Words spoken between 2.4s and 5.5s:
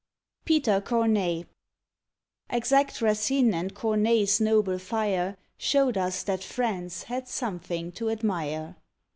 Exact Racine and Corneille's noble fire